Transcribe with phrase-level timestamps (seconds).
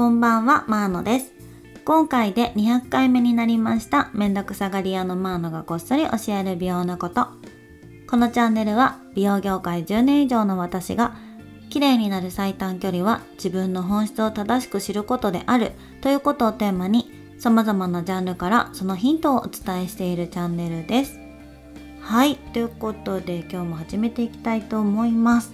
[0.00, 1.34] こんばんは、マーノです。
[1.84, 7.26] 今回で200回目になりました、めんどくさがり屋のマーノがこっそり教える美容のこと。
[8.08, 11.16] このチャンネルは、美容業界10年以上の私が、
[11.68, 21.20] 綺麗になる最短距離は自分の本質を正しく知ることであるということをテーマに、様々なジャンルからそのヒントをお伝えしているチャンネルです。
[22.00, 25.52] はい、ということで今日も始めていきたいと思います。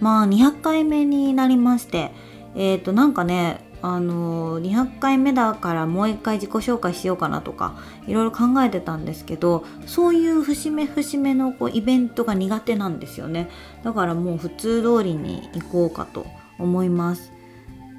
[0.00, 2.10] まあ200回目になりまして、
[2.56, 13.48] えっ、ー、となんかねあの200回目だからもう一回自己紹介しようかなとかいろいろ考えてたんですけどそういう節目節目のこうイベントが苦手なんですよね。
[13.84, 16.26] だからもう普通通りに行こうかと
[16.58, 17.32] 思います。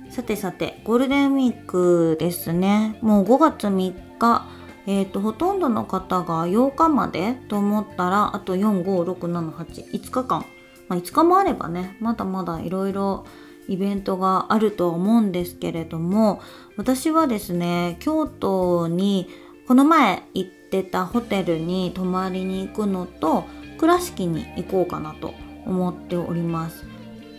[0.10, 2.98] さてさてゴールデンウィークですね。
[3.02, 4.60] もう5月3日。
[4.88, 10.46] えーと、ほとんどの方が8日までと思ったらあと456785日間、
[10.88, 13.24] まあ、5日もあればねまだまだいろいろ
[13.70, 16.42] イベントがあると思うんですけれども
[16.76, 19.30] 私はですね京都に
[19.68, 23.46] この前行ってたホテルに泊まりに行くのと
[23.78, 25.34] 倉敷に行こうかなと
[25.66, 26.86] 思っております。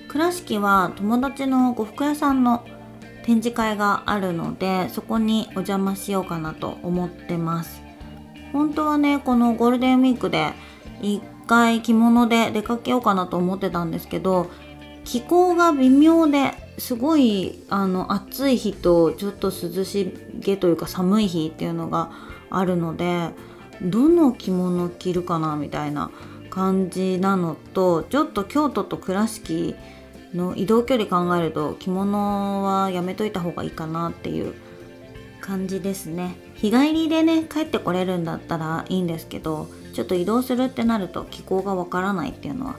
[0.09, 2.65] 倉敷は友達の呉服屋さんの
[3.25, 7.83] 展示会があるのでそこにお邪魔しようかなと思ってます。
[8.53, 10.53] 本当はねこのゴールデンウィークで
[11.03, 14.51] 一回着物で出かけようかなと思ってたんですけど
[15.11, 22.13] 気候が微妙ですごいあの暑い日とちょっと涼しげというか寒い日っていうのが
[22.49, 23.31] あるので
[23.83, 26.13] どの着物着るかなみたいな
[26.49, 29.75] 感じなのとちょっと京都と倉敷
[30.33, 34.55] の移動距離考えると着物はやめといた方がいいかなっていう
[35.41, 42.77] 感じですね日帰りでね帰ってこれるんだったらいいんですけどちょっと移動するってなると気候がわからないっていうのは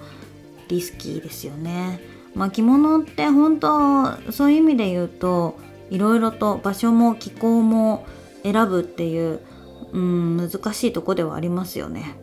[0.69, 2.10] リスキーですよね。
[2.33, 8.05] まあ、着物って本当そういう意味で言うといろいろと場所も気候も
[8.43, 9.41] 選ぶっていう、
[9.91, 12.17] うん、難しいとこではありますよね。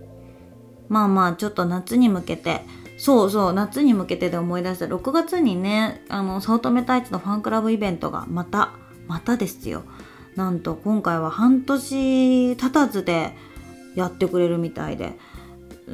[0.88, 2.62] まあまあちょっと夏に向けて
[2.96, 4.86] そうそう夏に向けてで思い出した。
[4.86, 8.72] 6月にねあの早乙女太一のファンクラブイベントがまた
[9.06, 9.82] またですよ。
[10.34, 13.36] なんと今回は半年経たずで
[13.94, 15.18] やってくれるみたいで。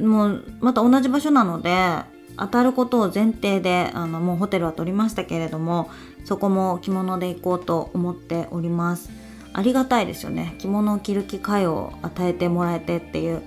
[0.00, 2.00] もうまた同じ場所なので
[2.36, 5.90] 当たることを前提であのもうホテルは取りましたけれども
[6.24, 9.10] そこも着物で行こうと思っております。
[9.52, 10.56] ありがたいですよね。
[10.58, 13.42] 着物を着る機会を与えてもらえてっていう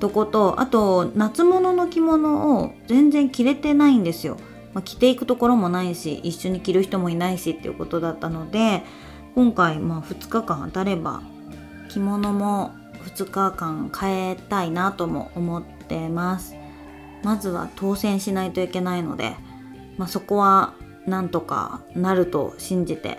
[0.00, 4.36] とことあと夏物の着物を全然着れてないんですよ、
[4.72, 8.84] まあ、着ていくところもないし一緒に着る人もいないしっていうことだったので
[9.34, 11.22] 今回まあ2日間当たれば
[11.88, 12.72] 着物も
[13.16, 16.57] 2日間変えたいなとも思ってます。
[17.22, 19.34] まずは当選しないといけないので、
[19.96, 20.74] まあ、そこは
[21.06, 23.18] なんとかなると信じて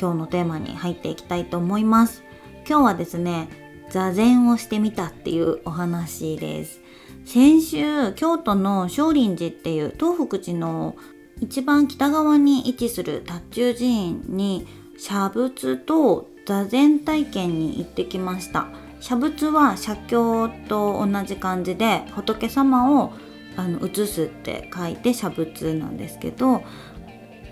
[0.00, 2.22] 今日のテーマに入っていきたいと思います。
[2.68, 3.48] 今日はですね、
[3.90, 6.80] 座禅をしてみたっていうお話です。
[7.24, 10.96] 先週、京都の少林寺っていう東福寺の
[11.40, 14.66] 一番北側に位置する達中寺院に
[14.98, 18.68] 写仏と座禅体験に行ってきました。
[19.00, 23.12] 写仏は写経と同じ感じで仏様を
[23.56, 26.62] あの写すって書いて写仏なんですけど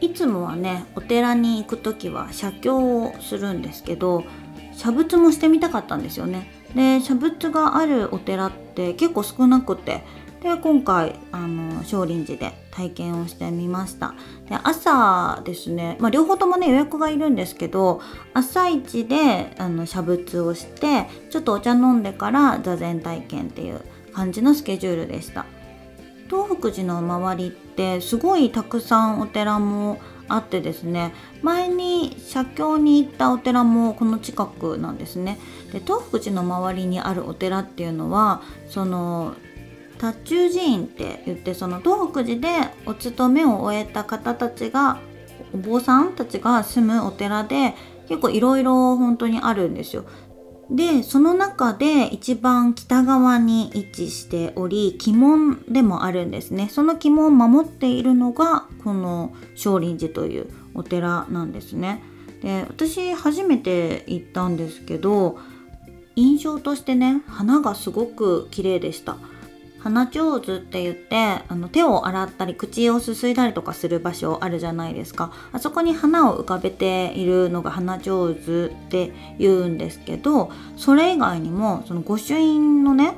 [0.00, 4.24] いつもはねお寺に行く時は写経をするんですけど
[4.72, 6.50] 写仏もしてみたかったんですよね。
[6.74, 10.02] で写仏があるお寺って結構少なくて
[10.42, 14.14] で今回あの少林寺で体験をしてみました
[14.48, 18.02] で朝ですね、まあ、両方ともね予約がいるんですけど
[18.34, 23.80] 朝一であの写仏をしてちょっとお茶飲んでから座禅体験っていう
[24.12, 25.46] 感じのスケジュールでした
[26.28, 31.12] 東福寺の周りってすごいたくさんお寺もあってですね
[31.42, 35.38] 前に写経に行ったお寺もこの近くなんですね。
[35.72, 39.34] で東福寺の周りにあるお寺っていうのはその
[39.98, 44.98] 達中寺院って言ってその東福寺でお勤めを終えた方たちが
[45.52, 47.74] お坊さんたちが住むお寺で
[48.08, 50.04] 結構いろいろ本当にあるんですよ。
[50.70, 56.68] でその中で一番北側に位置しており鬼門でもあるんですね。
[56.70, 62.02] その鬼門を守っているのがこの少林寺というお寺なんですね。
[62.42, 65.38] で私初めて行ったんですけど
[66.16, 69.16] 印象としてね花がすごく綺麗でした。
[69.84, 71.16] 鼻上手って言って
[71.46, 75.30] あの手を洗ったり口をすすいだりとかする場所あるじゃないですか。
[75.52, 83.14] あそこに花を浮かべているのが鼻上手って言うんですけどそれ以外にもその御朱印のね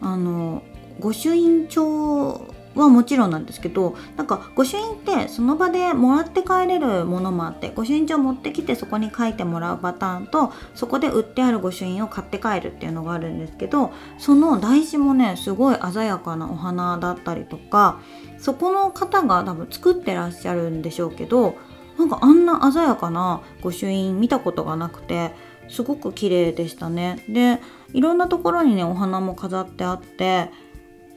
[0.00, 0.62] あの
[1.00, 18.00] 御朱印帳はもちろんなんですけどなんか御朱印ってその場でもらって帰れるものもあって御朱印帳持ってきてそこに書いてもらうパターンとそこで売ってある御朱印を買って帰るっていうのがあるんですけどその台紙もねすごい鮮やかなお花だったりとか
[18.38, 21.56] そこの方が多分作ってらっしゃるんでしょうけど
[21.98, 25.32] なんかあんな鮮やかな御朱印見たことがなくて
[25.68, 27.24] すごく綺麗でしたね。
[27.28, 27.60] で
[27.92, 30.50] いろんなところにねお花も飾ってあって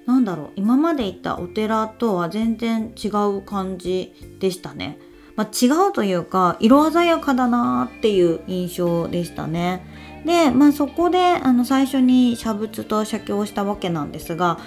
[0.09, 4.97] なんだろう今まで行ったお寺とは全然違う感じでしたね。
[5.35, 9.85] まあ、違うというか色鮮やかだなっていう印象でしたね。
[10.25, 14.59] で、まあ、そこであの最初に写仏と写経をしたわけなんですが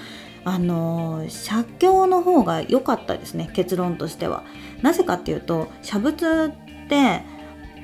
[0.44, 4.44] あの写経の方が良かったですね結論としては。
[4.80, 7.22] なぜかっていうと写仏って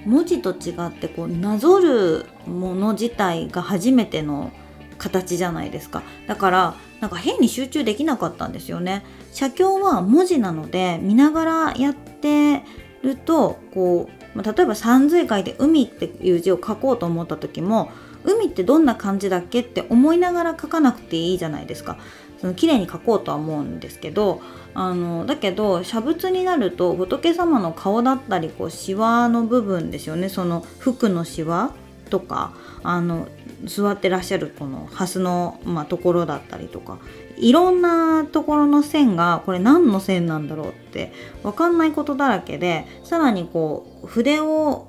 [0.06, 4.52] 文字と違ってこうなぞるもの自体が初めての
[4.96, 9.04] 形じゃないですかだからなんか変に集中できなかったんですよね。
[9.32, 12.62] 写経は文字なので見ながらやって
[13.02, 17.90] るとこう例えば三髄書いて「海」っていう字を書こうと思った時も
[18.24, 21.96] 海ってどんな感じだっけって思いながら書かなくていいじゃないですか。
[22.40, 24.40] その綺麗に書こうとは思うんですけど
[24.72, 30.28] あのだけど写仏になると仏様の顔だったりこうシワの部分ですよね。
[30.28, 31.72] その服のシワ
[32.10, 32.52] とか
[32.82, 33.26] あの
[33.64, 36.98] 座ってらっしゃるこの蓮の、まあ、ところだったりとか
[37.36, 41.12] いろんなところの線がこれ何の線なんだろうって
[41.42, 44.88] 分かんないことだらけでさらにこう筆を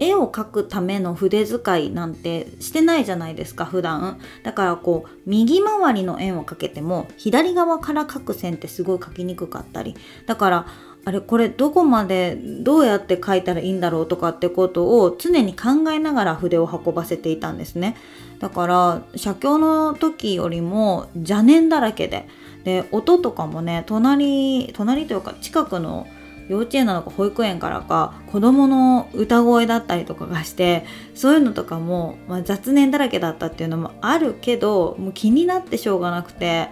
[0.00, 4.18] 絵を描くための筆使いなんてしてないじゃないですか普段。
[4.42, 9.94] だからこう右回りの円を描けても左側から描く線ってすごい描きにくかったり。
[10.26, 10.66] だから
[11.06, 17.96] あれこれどこまでどうやって描いたらいいんだろうとかってことを常に考えながら筆を運ばせていたんですね。
[18.38, 22.26] だから写経の時よりも邪念だらけで。
[22.64, 26.06] で音とかもね隣隣というか近くの
[26.48, 30.84] 幼稚園なのか保育園からか子供の歌声だったりとかがして
[31.14, 36.68] そういうのとかも、まあ、雑念だらけだったっていうのもあるけどもう気になってしょうがなくて、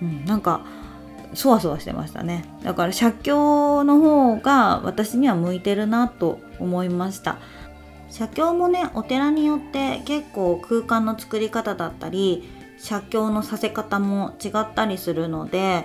[0.00, 0.64] うん、なんか
[1.34, 2.44] そわそわしてましたね。
[2.62, 7.38] だから写経の方が私には向いてるなと思いました。
[8.10, 12.48] 写経もねお寺によって結構空間の作り方だったり
[12.78, 15.84] 写経のさせ方も違ったりするので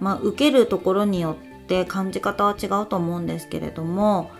[0.00, 4.30] まあ受けるところによって感じ方は違うと思うんですけれども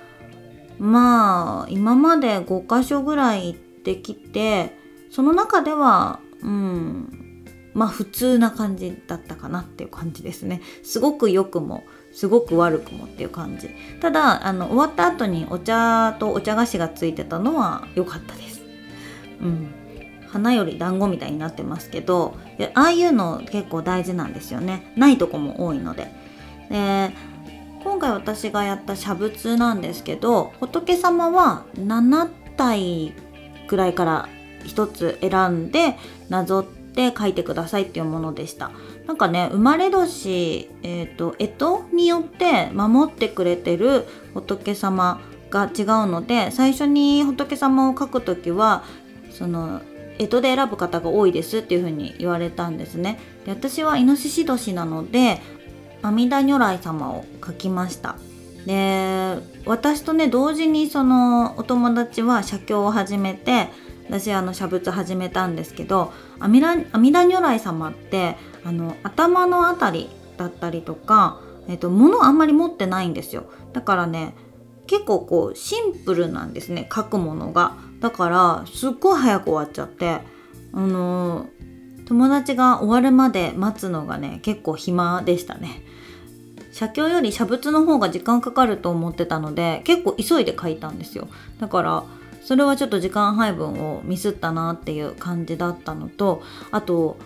[0.79, 4.77] まあ今まで5箇所ぐらい行ってきて
[5.11, 7.24] その中ではうん
[7.75, 10.63] まあ普通な感じだったかなっていう感じですね。
[10.83, 13.71] すごく良くもすごく悪くもっていう感じ。
[14.01, 18.63] ただあの終わった後にお茶とお茶菓子がついてたのは良かったです。
[19.43, 19.75] うん。
[20.29, 22.37] 花より団子みたいになってますけど
[22.75, 24.93] ああいうの結構大事なんですよね。
[24.97, 26.11] ないとこも多いので。
[26.71, 27.13] で
[27.85, 33.13] 今回私がやった写仏なんですけど仏様は7体
[33.69, 34.29] くらいから
[34.65, 35.97] 1つ選んで
[36.31, 36.84] なぞって
[37.17, 38.71] 書いてくださいっていうものでした。
[39.07, 45.21] なんかね生まれ年えっ、ー、と干支によって守ってくれてる仏様
[45.51, 48.85] が違うので最初に仏様を書く時は
[49.31, 49.83] その
[50.19, 53.19] 干支で選ぶ方が多いですっていう風に言われたんですね。
[53.45, 55.41] で私はイノシシ年なので
[56.03, 58.17] 阿弥陀如来様を書きました。
[58.67, 59.37] で
[59.67, 63.69] 私とね同時にそのお友達は写経を始めて
[64.09, 73.45] 私あの写仏始めたんですけど阿弥陀如来様ってあの頭のあたりだったりとか、えっと、物あんまり持ってないんですよ。
[73.73, 74.35] だからね
[74.87, 77.77] 結構こうシンプルなんですね書くものが。
[78.01, 80.21] だからすっごい早く終わっちゃって
[80.75, 81.47] あの
[82.07, 85.83] 友達が終わるまで待つのがね結構暇でしたね。
[86.73, 91.29] 写経より写仏の方が時間かかると思ってたので結構急いで書いたんですよ。
[91.61, 92.05] だから
[92.45, 97.17] それはちょっと時間配分をミスったなっていう感じだったのとあと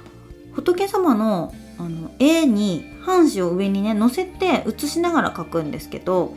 [0.52, 6.34] 仏様のあの絵に半紙を上にね乗せて写しながら書くんですけど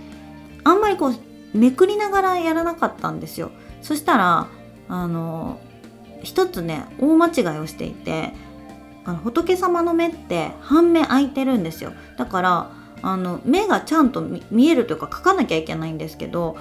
[0.63, 3.51] あんまりこうめくりながらやらなかったんですよ。
[3.81, 4.47] そしたら
[4.88, 5.59] あの
[6.21, 8.33] 一つね大間違いをしていて
[9.03, 11.93] あの仏様の目って半目開いてるんですよ。
[12.17, 12.71] だから
[13.01, 14.21] あの目がちゃんと
[14.51, 16.57] 見えるというか描かなきゃいけないんですけど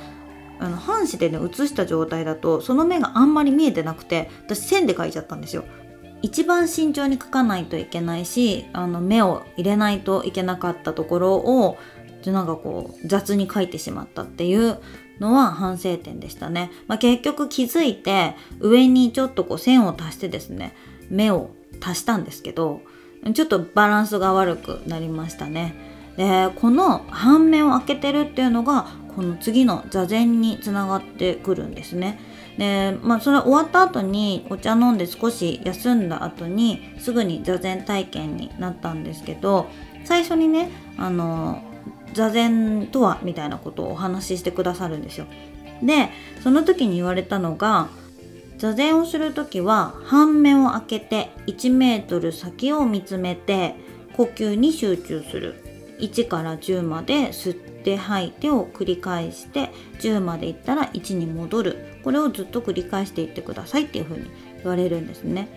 [0.60, 5.64] あの半紙でね写した状態だとその目があんまり見えてなくて私線で描いちゃったんですよ。
[6.22, 11.78] 一番慎重に描かないといけないしあの目を入れないといけなかったところを
[12.26, 14.78] なんかこう雑に描いてしまったっていう
[15.18, 16.70] のは反省点でしたね。
[16.86, 20.74] まあ、結局気づいて上にちょっとこう線を足してですね
[21.08, 21.50] 目を
[21.80, 22.82] 足したんですけど
[23.34, 25.74] ちょっとバランスが悪くなりましたね
[26.16, 32.18] でこの半目を開けてるっていうのがこの次の座禅につながってくるんですね。
[32.58, 39.66] でまあそれ終わった後にお茶飲んで少し休んだ後にすぐに座禅体験になったんですけど
[40.04, 41.62] 最初にねあの
[42.12, 45.26] 座禅とはみたいなことをお話ししてくださるんですよ。
[45.82, 46.10] で
[46.42, 47.88] その時に言われたのが
[48.58, 53.74] 座禅をする時は半目を開けて1メートル先を見つめて
[54.16, 55.64] 呼吸に集中する。
[56.00, 59.70] 1から10まで吸って吐いてを繰り返して
[60.00, 61.78] 10までいったら1に戻る。
[62.04, 65.48] これをずっと繰り返していってくださいっていうふうに言われるんですね。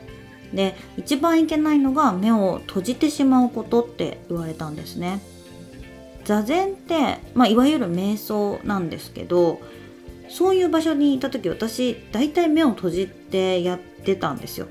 [0.53, 5.21] で一番いけないのが目を閉じてしまうことって言われたんですね。
[6.25, 9.59] 座禅って、まあ、いわゆる瞑想なんですけど
[10.29, 14.67] そういう場所にいた時私大体目を閉じてやってたんですよ。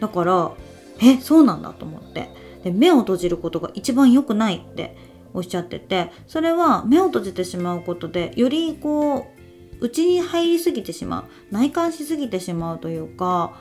[0.00, 0.52] だから
[1.00, 2.28] えそうなんだと思って。
[2.62, 4.96] で目を閉じることが一番良くないって
[5.34, 9.32] おっしゃっててそれは目を閉じてしまうことでよりこ
[9.80, 13.54] う内に入りすぎてしまう内観しすぎてしまうというか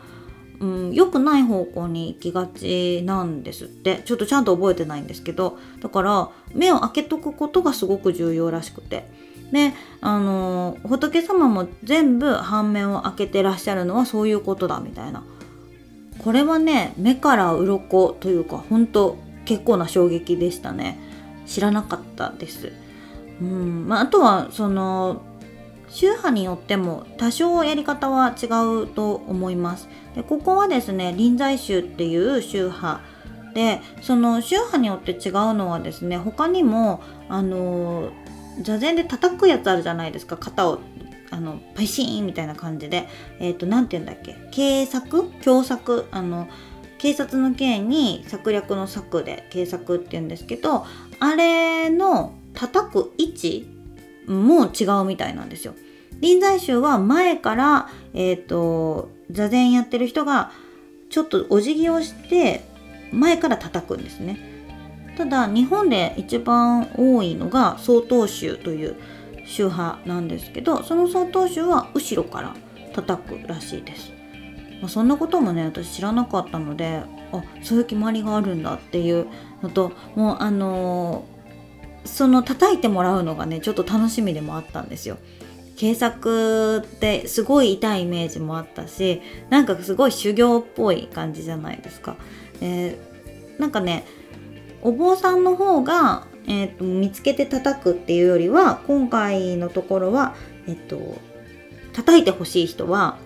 [0.61, 4.03] うん、良くない方向に行きがちなんですって。
[4.05, 9.09] ちょっとちゃんと覚えてないんですけどだから目を開けとくことがすごく重要らしくて。
[9.51, 15.23] であの仏様も全部半面を開けてらっしゃるのはそういうことだみたいな。
[16.19, 20.99] これはね目から鱗というか本当結構な衝撃でしたね。
[21.51, 22.71] 知らなかったです。
[23.41, 23.87] うん。
[23.87, 25.21] まあ、あとはその
[25.89, 28.45] 宗派によっても多少やり方は違
[28.83, 29.89] うと思います。
[30.15, 33.01] でここはですね臨済宗っていう宗派
[33.53, 38.11] でその宗派によって違うのはですね他にもあの
[38.61, 40.37] 座禅で叩くやつあるじゃないですか。
[40.37, 40.79] 肩を
[41.29, 43.07] あのパシーンみたいな感じで。
[43.39, 44.37] えっ、ー、と何て言うんだっけ。
[44.51, 46.07] 警策凶作？
[46.11, 46.47] あの
[47.01, 50.85] 警察の刑に策略の策で警策って言うんですけど
[51.19, 53.67] あれの叩く位置
[54.27, 55.73] も違うみたいなんですよ。
[56.19, 60.51] 臨済宗は前から、えーと座禅やってる人が
[61.09, 62.63] ちょっとお辞儀をして
[63.11, 64.37] 前から叩くんですね。
[65.17, 68.95] ただ日本で一番多いのが曹洞宗という
[69.47, 72.55] 宗派なんですけどその曹洞宗は後ろから
[72.93, 74.20] 叩くらしいです。
[74.81, 79.27] まあ、そんなこともね私知らなかったのであそういう決まりがあるんだっていう
[79.61, 85.17] のともうあのー、その叩いてもらうのがねちょっと楽しみでもあったんですよ。
[85.77, 89.19] 警察ってすごい痛いイメージもあったし
[89.49, 92.17] なんかすごい修行っぽい感じじゃないですか。
[92.61, 94.05] えー、なんかね
[94.83, 100.35] お坊さんの方が、えーと、見つけて叩くっていうよりは今回のところは、
[100.67, 101.19] えっ、ー、と
[101.93, 103.17] 叩いてほしい人は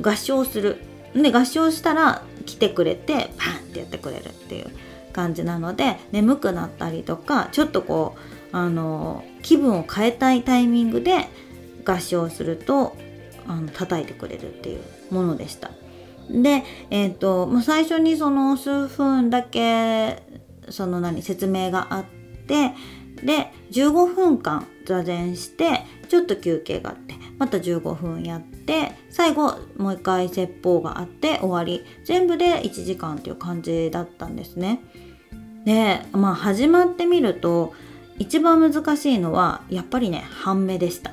[0.00, 0.78] 合唱する。
[1.14, 4.66] で合唱したら来てくれてパンってやってくれるっていう
[5.12, 8.16] 感じなので眠くなったりとかちょっとこ
[8.52, 11.28] うあの気分を変えたいタイミングで
[11.84, 12.94] 合唱すると
[13.46, 15.70] あの叩いてくれるっていうものでした。
[16.30, 20.22] で、え、ー、と、最初にその数分だけ
[20.68, 22.04] その何説明があっ
[22.46, 22.74] て
[23.24, 28.57] で15分間座禅してちょっと休憩があってまた15分やって
[29.10, 34.80] 最後もう一回説法があって終わり全部で1時間っていう感じだったんですね。
[35.64, 37.74] でまあ始まってみると
[38.18, 41.12] 一番難しいのはやっぱりね半目でした。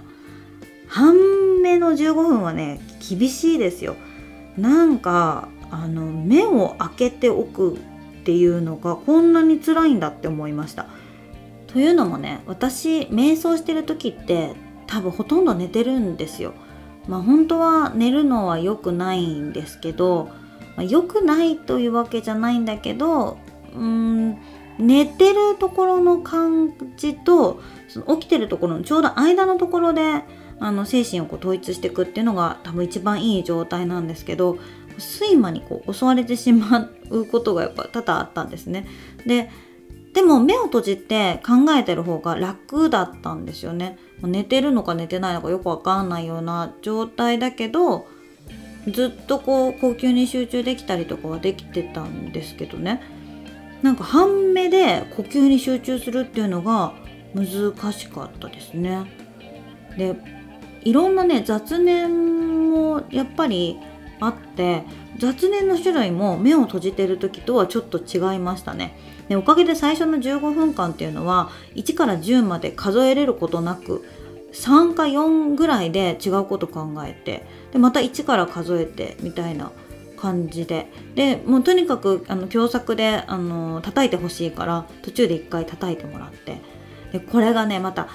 [0.88, 1.16] 半
[1.62, 3.96] 目の15分はね厳しいですよ。
[4.58, 7.78] なんかあの目を開けておくっ
[8.24, 10.88] ていうのがこんなに辛いんだって思いました。
[11.68, 14.54] というのもね私瞑想してる時って
[14.88, 16.54] 多分ほとんど寝てるんですよ。
[17.08, 20.30] まあ本当は寝るのは良くないんですけど、
[20.76, 23.38] まあ、良くないというわけじゃないんだけど
[23.76, 24.38] うん
[24.78, 30.24] 寝てるところの感じとその起きてるところのちょうど間のところで
[30.60, 34.58] あの精神をこう統一していくっていうのが多分一番いい状態なんですけど
[34.98, 38.88] 睡魔にこう襲われてしまうことがやっぱ多々あったんですね。
[39.26, 39.50] で
[40.16, 44.00] でも目を閉じて考えてる方が楽だったんですよね。
[44.24, 48.08] 寝てるのか寝てないのかよくわかんないような状態だけど
[48.88, 53.02] ずっとこう呼吸に集中できたりとかはできてたんですけどね
[53.82, 56.94] なんか半目で呼吸に集中するっていうのが
[57.34, 59.06] 難しかったですね。
[59.98, 60.16] で
[60.84, 63.78] いろんなね雑念もやっぱり
[64.22, 64.84] あって
[65.18, 68.98] 雑念の種類も目を閉じてる時とはちょっと違いましたね
[69.30, 74.06] でおかげで最初の15分間っていうのは1から10まで数えれることなく
[74.54, 79.72] 3か4ぐらいで違うこと考えてでまた1から数えてみたいな
[80.18, 80.88] 感じで。
[81.14, 86.62] でもうとにかくあの共作であの叩いてほしいから途中で一回叩いてもらって。
[87.12, 88.08] でこれがねまた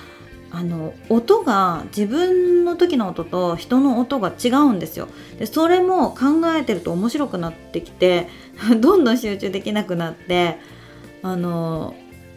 [0.53, 5.09] あの音が自分の時の音と人の音が違うんですよ。
[5.39, 8.29] でそれも考えてると面白くなってきて
[8.81, 10.59] どんどん集中できなくなって
[11.23, 11.95] あの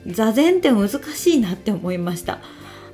[0.07, 2.39] 座禅って難しいなって思いました。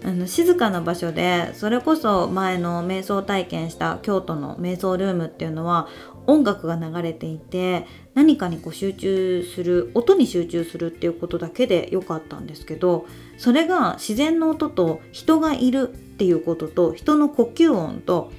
[0.04, 5.90] あの静かな場所でそれこそ前の瞑想体験した京都の瞑想ルームっていうのは
[6.26, 18.32] 音楽が流れていて何かにこう集中する音に集中するっていうことだけでよかったんですけどそれが自然の音と人がいるっていうことと人の呼吸音と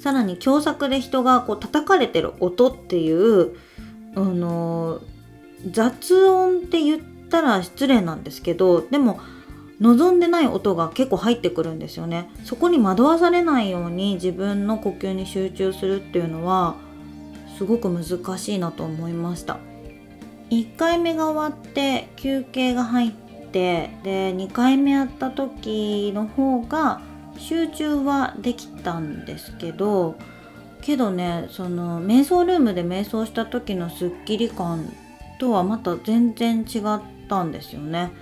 [0.00, 3.56] さらに共作で人がこう叩かれてる音っていう
[4.14, 5.00] あの
[5.70, 9.20] 雑音って言ったら失礼なんですけどでも
[9.80, 12.30] 望んでない音が結構入ってくるんですよね。
[12.44, 16.76] そこに惑わされないように自分の呼吸に集中するっていうのは
[17.58, 19.58] すごく難しいなと思いました。
[20.50, 27.00] 1回目が終わって休憩が入ってで2回目やった時の方が
[27.36, 30.16] 集中はできたんですけど
[30.82, 34.92] けどねその瞑想ルームで瞑想した時のスッキリ感
[35.44, 38.12] とはまた全然違ったんですよね。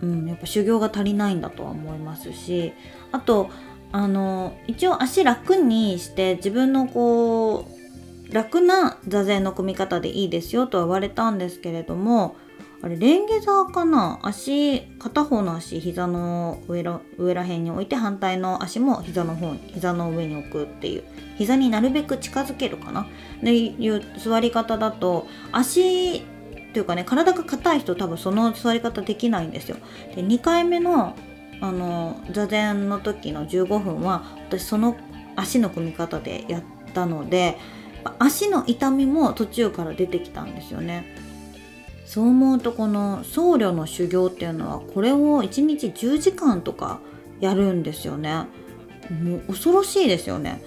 [0.00, 2.72] うん、やっぱ修行が足りないんだとは思いますし
[3.12, 3.50] あと
[3.92, 7.66] あの一応足楽にして自分のこ
[8.30, 12.34] う楽な座禅の組み方でいいですよとは言われたんですけれども
[12.82, 14.18] あれレンゲ座かな？
[14.22, 21.04] 足片方の足膝の上ら上ら辺に置いて反対の足も膝の方に膝の上に置くっていう
[21.36, 23.06] 膝になるべく近づけるかな？
[23.42, 26.22] でいう座り方だと足っ
[26.72, 29.76] ていうかね体が硬い人多分その座り方できないんですよ。
[30.14, 31.14] で2回目の
[31.60, 34.96] あの座禅の時の15分は私その
[35.36, 36.62] 足の組み方でやっ
[36.94, 37.58] たので
[38.18, 41.04] 足の痛みも途中から出てきたんですよね。
[42.10, 46.98] そう思うとこの僧侶の修行っていうのはこれを1日10時間とか
[47.38, 48.46] やるんですよね。
[49.22, 50.60] もう恐ろしいですよね。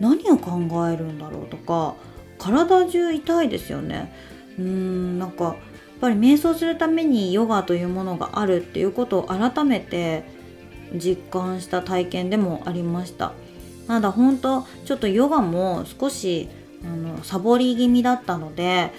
[0.00, 0.52] 何を考
[0.88, 1.96] えるんだろうとか
[2.38, 4.10] 体中痛いですよね。
[4.58, 5.54] うーんなんかやっ
[6.00, 10.24] ぱり瞑想するためにヨガというものがあるっていうことを改めて
[10.94, 13.32] 実感した体験でもありました
[13.86, 16.48] ただ本当ちょっとヨガも少し
[16.84, 18.92] あのサボり気味だったので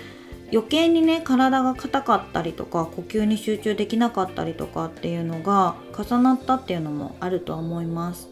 [0.52, 8.30] 余計にね体が硬かったりとか呼吸に集中できなかったりとかっていうのが重なったっていうのもあるとは思います。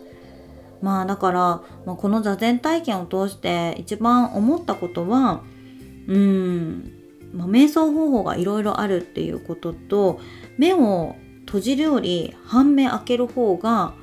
[0.82, 1.40] まあだから、
[1.86, 5.42] まあ、この座禅体験を通して一番思ったことは
[6.08, 6.92] うん
[7.34, 10.20] まあ、瞑想方法がいろいろあるっていうことと
[10.58, 13.94] 目を閉じるより半目開ける方が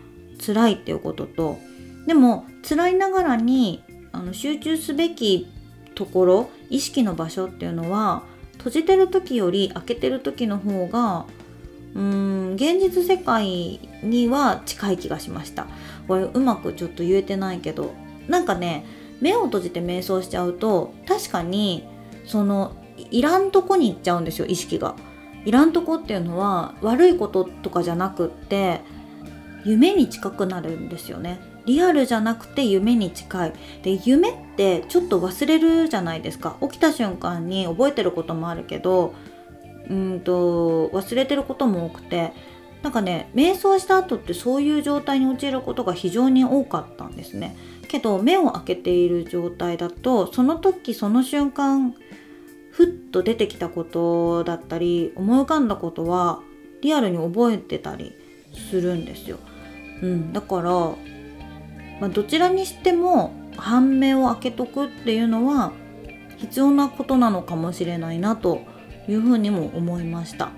[0.44, 1.58] 辛いっていうことと
[2.06, 5.48] でも辛いながらにあの集中すべき
[5.94, 8.22] ところ意識の場所っていうのは
[8.56, 11.26] 閉じてる時より開けてる時の方が
[11.94, 15.66] うーん現実世界には近い気がしました
[16.08, 17.92] これうまくちょっと言えてないけど
[18.26, 18.84] なんかね
[19.20, 21.86] 目を閉じて瞑想しちゃうと確かに
[22.26, 22.74] その
[23.10, 24.96] いらんとこに行っちゃうんですよ意識が。
[25.44, 28.80] いらんとこっていうのは悪いこととかじゃなくって
[29.64, 31.40] 夢に近くなるんですよね。
[31.66, 33.52] リアルじゃなくて夢に近い。
[33.82, 36.56] で、夢ってちょっと忘れるじゃないですか。
[36.60, 39.14] 起きた瞬間に覚えてることもあるけど、
[39.88, 42.32] うんと、忘れてることも多くて、
[42.82, 47.56] なんかね、瞑想した後ってそういう状態に陥ることが非常に多かったんですね。
[47.88, 51.94] けど、目を開けている状態だと、その時その瞬間、
[52.72, 56.40] ふっと出てきたことだったり思い浮かんだことは
[56.80, 58.14] リアルに覚えてたり
[58.70, 59.38] するんですよ。
[60.02, 60.94] うん、だから、
[62.02, 65.70] まあ、どちらにしても半目を開けとくっていうのは
[66.36, 68.62] 必要なことなのかもしれないなと
[69.08, 70.50] いうふうにも思いました。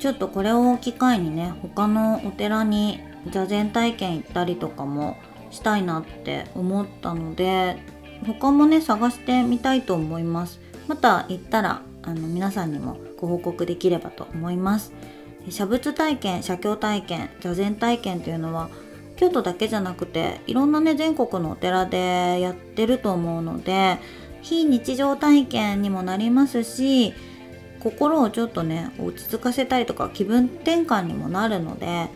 [0.00, 3.00] ちょっとこれを機会にね他のお寺に
[3.30, 5.18] 座禅体験行ったりとかも
[5.50, 7.76] したいなって思ったので
[8.26, 10.60] 他もね探してみたいと思います。
[10.88, 14.92] また行ったらあの皆さんにもご報告できればと思います
[15.48, 18.68] 写仏体験写経体験座禅体験というのは
[19.16, 23.98] 京都だけじゃなくていろんなね全国のお寺でやってると思うので
[24.42, 27.14] 非日常体験にもなりますし
[27.80, 32.08] 心をちょっとね落ち着かせたりとか気分転換にもなるので、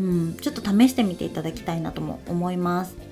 [0.00, 3.08] うん、ちょっと試してみていただきたいなとも思います。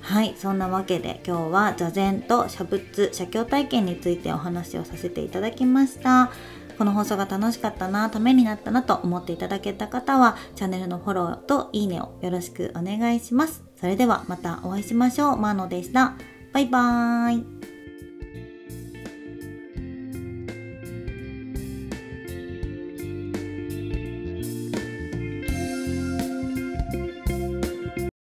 [0.00, 6.32] はいそんなわけで今日は座禅と写仏写経体験についてお話をさせていただきました
[6.80, 13.62] この放送が楽しかったなためになったなと思っていただけた方はチャンネルのフォローといいねをよろしくお願いします。
[13.78, 15.36] それではまたお会いしましょう。
[15.36, 16.14] マーノでした。
[16.54, 17.59] バイバーイ。